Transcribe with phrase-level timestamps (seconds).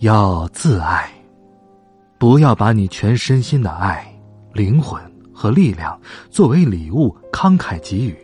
[0.00, 1.10] 要自爱。
[2.18, 4.04] 不要把你全身心的爱、
[4.52, 5.00] 灵魂
[5.32, 5.98] 和力量
[6.30, 8.16] 作为礼物慷慨给予，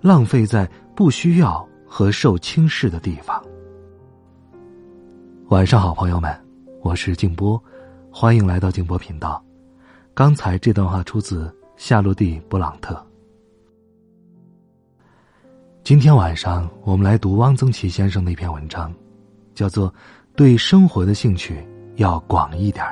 [0.00, 3.40] 浪费在不需要和受轻视的地方。
[5.48, 6.36] 晚上好，朋友们，
[6.82, 7.60] 我是静波，
[8.10, 9.42] 欢迎来到静波频道。
[10.14, 13.04] 刚才这段话出自夏洛蒂·勃朗特。
[15.82, 18.92] 今天晚上我们来读汪曾祺先生的一篇文章，
[19.54, 19.90] 叫做
[20.40, 21.62] 《对生活的兴趣
[21.96, 22.82] 要广一点》。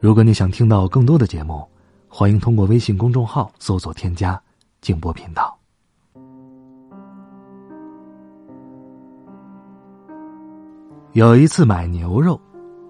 [0.00, 1.62] 如果你想听到更多的节目，
[2.08, 4.40] 欢迎通过微信公众号搜索添加
[4.80, 5.54] “静波频道”。
[11.12, 12.40] 有一次买牛肉，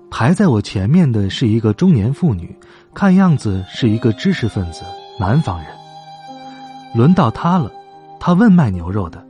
[0.09, 2.57] 排在我前面的是一个中年妇女，
[2.95, 4.85] 看样子是一个知识分子，
[5.19, 5.67] 南方人。
[6.95, 7.69] 轮到她了，
[8.21, 9.27] 她问卖牛肉的：“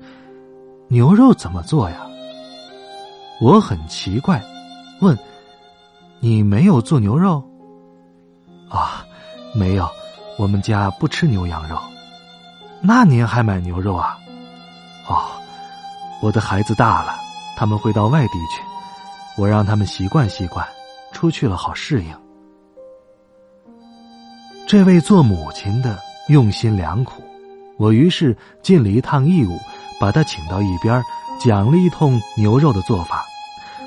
[0.89, 2.07] 牛肉怎么做呀？”
[3.43, 4.41] 我很奇怪，
[5.01, 5.19] 问
[6.23, 7.43] ：“你没有做牛肉？”
[8.71, 9.05] 啊，
[9.53, 9.91] 没有，
[10.39, 11.77] 我们家不吃牛羊肉。
[12.81, 14.17] 那您还买牛肉啊？
[15.09, 15.27] 哦，
[16.23, 17.17] 我的孩子大了，
[17.57, 18.63] 他们会到外地去，
[19.37, 20.65] 我让他们习惯习惯，
[21.11, 22.17] 出去了好适应。
[24.69, 27.25] 这位做母亲的用心良苦，
[27.77, 29.59] 我于是尽了一趟义务，
[29.99, 31.03] 把他请到一边，
[31.41, 33.25] 讲了一通牛肉的做法，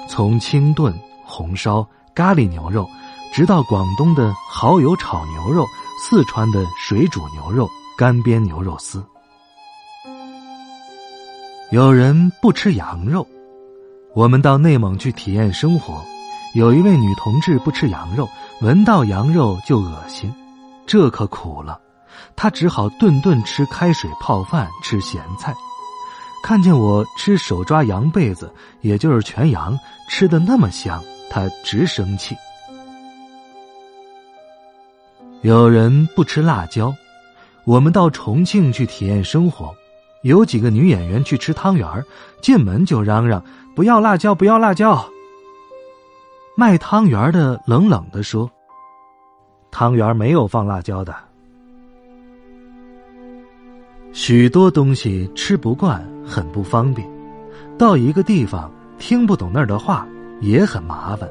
[0.08, 2.88] 从清炖、红烧、咖喱牛肉。
[3.34, 5.66] 直到广东的蚝油炒牛肉，
[6.00, 9.04] 四川的水煮牛肉、干煸牛肉丝。
[11.70, 13.28] 有人不吃羊肉，
[14.14, 16.02] 我们到内蒙去体验生活。
[16.54, 18.30] 有一位女同志不吃羊肉，
[18.62, 20.34] 闻到羊肉就恶心，
[20.88, 21.78] 这可苦了。
[22.38, 25.54] 她只好顿顿吃开水泡饭，吃咸菜。
[26.46, 29.76] 看见我吃手抓羊背子，也就是全羊，
[30.08, 32.36] 吃的那么香，他直生气。
[35.42, 36.94] 有人不吃辣椒，
[37.64, 39.74] 我们到重庆去体验生活，
[40.22, 41.88] 有几个女演员去吃汤圆
[42.44, 43.44] 进门就嚷嚷
[43.76, 45.04] 不要辣椒，不要辣椒。
[46.56, 48.48] 卖汤圆的冷冷的说
[49.74, 51.16] ：“汤圆没有放辣椒的。”
[54.16, 57.06] 许多东西吃不惯，很不方便；
[57.78, 60.08] 到一个地方听不懂那儿的话，
[60.40, 61.30] 也很麻烦。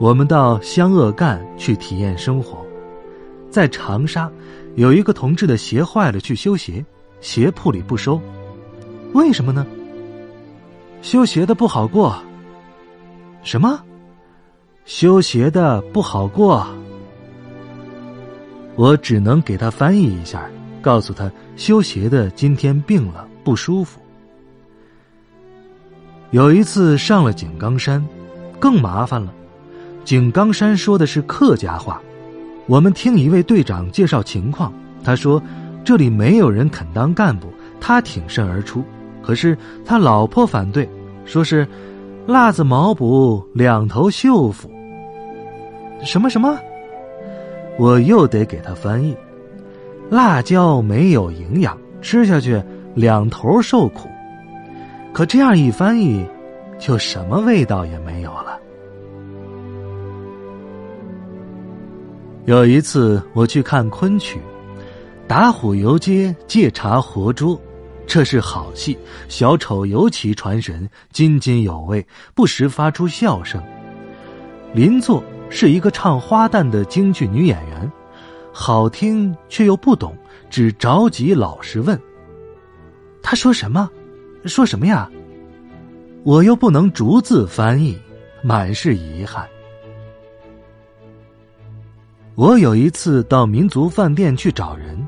[0.00, 2.58] 我们到湘鄂赣去体验生活。
[3.50, 4.28] 在长沙，
[4.74, 6.84] 有一个同志的鞋坏了，去修鞋，
[7.20, 8.20] 鞋铺里不收，
[9.12, 9.64] 为什么呢？
[11.02, 12.20] 修鞋的不好过。
[13.44, 13.80] 什么？
[14.86, 16.66] 修鞋的不好过？
[18.74, 20.50] 我只能给他翻译一下，
[20.82, 24.00] 告诉他修鞋的今天病了，不舒服。
[26.30, 28.04] 有一次上了井冈山，
[28.58, 29.32] 更麻烦了，
[30.04, 32.02] 井冈山说的是客家话。
[32.66, 34.72] 我们听一位队长介绍情况，
[35.04, 35.40] 他说
[35.84, 38.82] ：“这里没有人肯当干部，他挺身而出。
[39.22, 40.88] 可是他老婆反对，
[41.24, 41.66] 说是
[42.26, 44.70] 辣子毛补两头锈腐。”
[46.02, 46.58] 什么什么？
[47.78, 49.16] 我又得给他翻译
[50.14, 52.62] ：“辣椒没有营养，吃下去
[52.94, 54.08] 两头受苦。”
[55.12, 56.24] 可这样一翻译，
[56.78, 58.56] 就什么味道也没有了。
[62.44, 64.38] 有一次我去看昆曲，
[65.26, 67.60] 打虎游街借茶活捉，
[68.06, 68.96] 这是好戏。
[69.28, 73.60] 小丑尤其传神，津津有味，不时发出笑声。
[74.72, 77.90] 邻座是一个唱花旦的京剧女演员，
[78.56, 80.16] 好听却又不懂，
[80.48, 82.00] 只着急老实问
[83.20, 83.90] ：“他说什么？
[84.44, 85.10] 说什么呀？”
[86.22, 87.98] 我又不能逐字翻译，
[88.42, 89.44] 满是遗憾。
[92.36, 95.04] 我有一次到民族饭店去找人，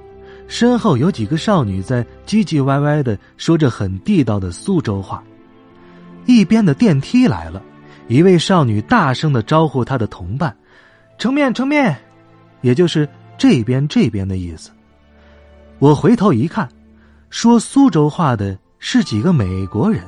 [0.49, 5.23] 身后有几个少女在唧唧歪歪的说着很地道的苏州话。
[6.27, 7.63] 一边的电梯来了，
[8.09, 10.55] 一位少女大声的招呼她的同伴
[11.17, 11.97] ：“成面，成面！”
[12.63, 14.71] 也就是这边这边的意思。
[15.79, 16.69] 我回头一看，
[17.29, 20.03] 说苏州话的是几个美国人。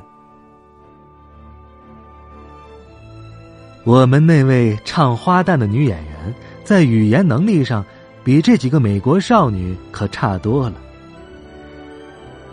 [3.83, 7.83] 我们那位唱花旦的女演员，在语言能力上，
[8.23, 10.75] 比这几个美国少女可差多了。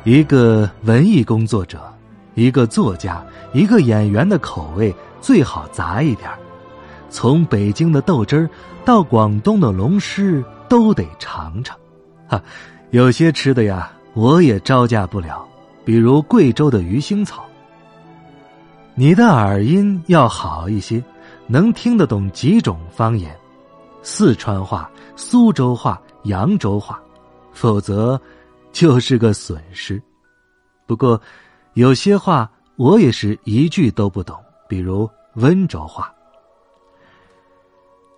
[0.05, 1.81] 一个文艺工作者，
[2.35, 6.31] 一个作家，一个演员的口味最好杂一点
[7.11, 8.51] 从北京的豆汁儿
[8.85, 11.77] 到广东的龙狮，都得尝尝。
[12.29, 12.43] 哈，
[12.91, 15.47] 有些吃的呀，我也招架不了，
[15.85, 17.45] 比如贵州的鱼腥草。
[18.95, 21.03] 你的耳音要好一些，
[21.47, 23.37] 能听得懂几种方言，
[24.03, 26.99] 四川话、苏州话、扬州话，
[27.53, 28.21] 否则
[28.73, 30.03] 就是个损失。
[30.87, 31.21] 不过，
[31.75, 34.37] 有些话我也是一句都不懂，
[34.67, 36.11] 比如温州话。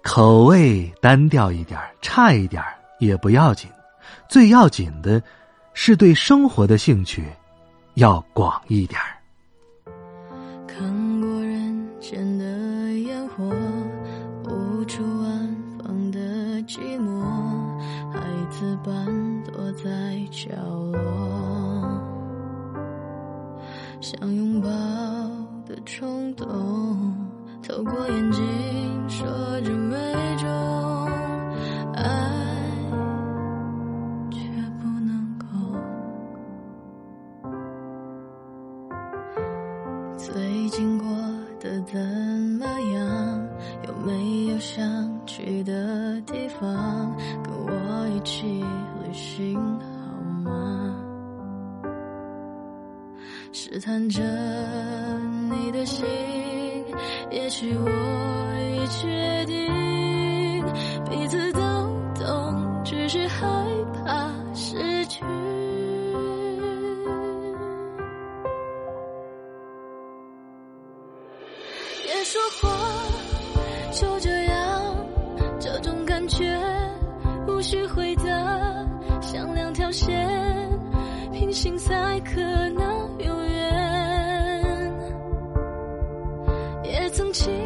[0.08, 2.64] 口味单调一点差一点
[2.98, 3.68] 也不要紧，
[4.26, 5.22] 最要紧的
[5.74, 7.26] 是对生活的兴趣
[7.92, 8.98] 要广一点
[10.66, 11.86] 看过人。
[12.00, 12.57] 间的
[53.78, 54.20] 试探着
[55.52, 56.04] 你的心，
[57.30, 57.88] 也许我
[58.74, 60.64] 已决定，
[61.08, 61.60] 彼此都
[62.20, 63.46] 懂，只是害
[63.94, 65.24] 怕失去。
[72.02, 72.68] 别说话
[73.92, 74.96] 就这样，
[75.60, 76.60] 这种感觉
[77.46, 78.24] 无需回答，
[79.20, 80.28] 像两条线
[81.32, 82.40] 平行才可
[82.70, 82.77] 能
[87.10, 87.57] 曾经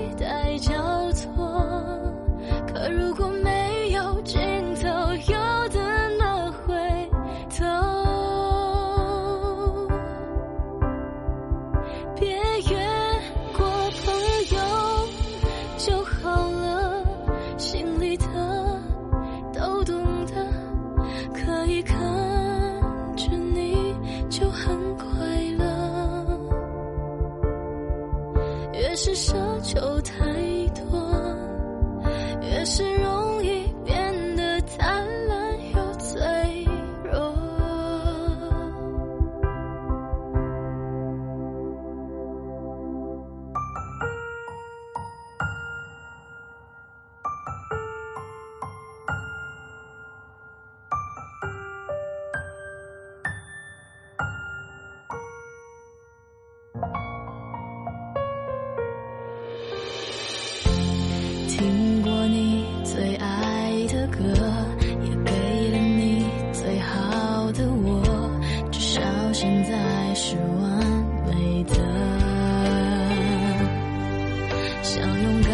[74.83, 75.53] 想勇敢，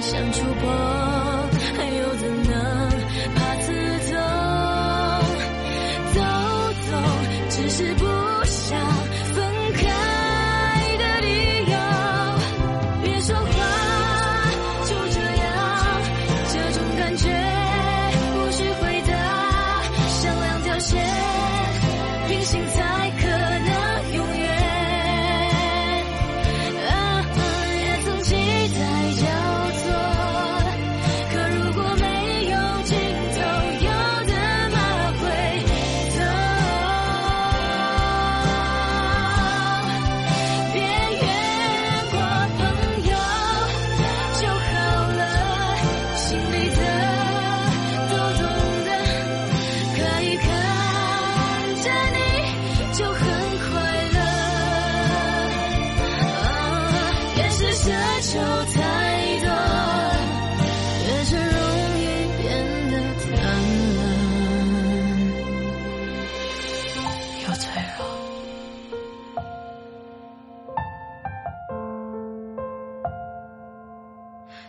[0.00, 1.03] 想触碰，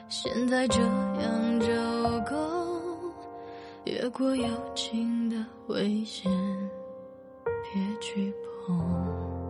[0.07, 1.67] 现在这样就
[2.29, 2.35] 够，
[3.85, 5.35] 越过友情的
[5.67, 6.31] 危险，
[7.43, 8.33] 别去
[8.65, 9.44] 碰。